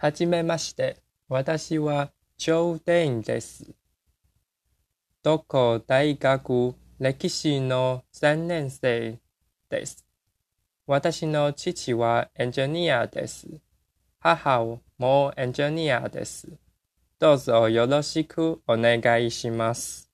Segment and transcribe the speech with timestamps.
[0.00, 1.02] はじめまして。
[1.28, 3.74] 私はジョー・デインです。
[5.24, 9.18] どこ大学歴史の3年生
[9.68, 10.06] です。
[10.86, 13.48] 私の父はエンジニアです。
[14.20, 16.46] 母もエンジニアです。
[17.18, 20.07] どうぞよろしくお願いします。